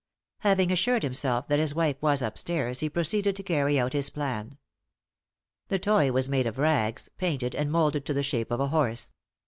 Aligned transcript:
Having 0.39 0.71
assured 0.71 1.03
himself 1.03 1.47
that 1.47 1.59
his 1.59 1.75
wife 1.75 2.01
was 2.01 2.23
upstairs, 2.23 2.79
he 2.79 2.89
proceeded 2.89 3.35
to 3.35 3.43
carry 3.43 3.79
out 3.79 3.93
his 3.93 4.09
plan. 4.09 4.57
The 5.67 5.77
toy 5.77 6.11
was 6.11 6.27
made 6.27 6.47
of 6.47 6.57
rags, 6.57 7.07
painted 7.19 7.53
and 7.53 7.71
moulded 7.71 8.03
to 8.07 8.13
the 8.15 8.23
shape 8.23 8.49
of 8.49 8.59
a 8.61 8.69
horse. 8.69 9.11